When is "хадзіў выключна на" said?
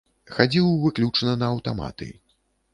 0.37-1.53